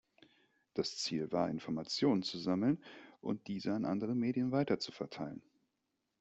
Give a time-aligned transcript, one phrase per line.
[0.73, 2.83] Das Ziel war, Informationen zu sammeln
[3.19, 5.43] und diese an andere Medien weiter zu verteilen.